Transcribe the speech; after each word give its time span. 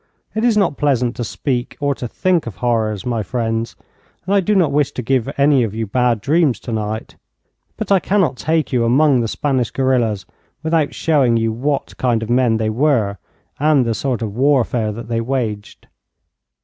It 0.33 0.43
is 0.43 0.57
not 0.57 0.77
pleasant 0.77 1.15
to 1.17 1.23
speak 1.23 1.77
or 1.79 1.93
to 1.93 2.07
think 2.07 2.47
of 2.47 2.55
horrors, 2.55 3.05
my 3.05 3.21
friends, 3.21 3.75
and 4.25 4.33
I 4.33 4.39
do 4.39 4.55
not 4.55 4.71
wish 4.71 4.91
to 4.93 5.03
give 5.03 5.29
any 5.37 5.61
of 5.61 5.75
you 5.75 5.85
bad 5.85 6.21
dreams 6.21 6.59
tonight 6.59 7.17
but 7.77 7.91
I 7.91 7.99
cannot 7.99 8.35
take 8.35 8.73
you 8.73 8.83
among 8.83 9.21
the 9.21 9.27
Spanish 9.27 9.69
guerillas 9.69 10.25
without 10.63 10.95
showing 10.95 11.37
you 11.37 11.51
what 11.51 11.95
kind 11.97 12.23
of 12.23 12.31
men 12.31 12.57
they 12.57 12.71
were, 12.71 13.19
and 13.59 13.85
the 13.85 13.93
sort 13.93 14.23
of 14.23 14.33
warfare 14.35 14.91
that 14.91 15.07
they 15.07 15.21
waged. 15.21 15.87